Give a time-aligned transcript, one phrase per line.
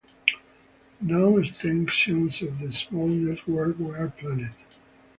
[0.99, 4.49] No extensions of the small network were planned.